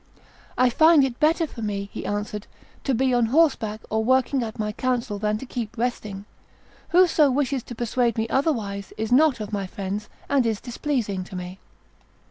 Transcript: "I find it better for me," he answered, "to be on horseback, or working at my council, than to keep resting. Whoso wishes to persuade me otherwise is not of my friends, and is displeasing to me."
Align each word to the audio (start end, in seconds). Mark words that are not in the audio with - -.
"I 0.57 0.71
find 0.71 1.03
it 1.03 1.19
better 1.19 1.45
for 1.45 1.61
me," 1.61 1.91
he 1.93 2.07
answered, 2.07 2.47
"to 2.85 2.95
be 2.95 3.13
on 3.13 3.27
horseback, 3.27 3.81
or 3.91 4.03
working 4.03 4.41
at 4.41 4.57
my 4.57 4.71
council, 4.71 5.19
than 5.19 5.37
to 5.37 5.45
keep 5.45 5.77
resting. 5.77 6.25
Whoso 6.89 7.29
wishes 7.29 7.61
to 7.61 7.75
persuade 7.75 8.17
me 8.17 8.27
otherwise 8.27 8.93
is 8.97 9.11
not 9.11 9.39
of 9.39 9.53
my 9.53 9.67
friends, 9.67 10.09
and 10.27 10.43
is 10.43 10.59
displeasing 10.59 11.23
to 11.25 11.35
me." 11.35 11.59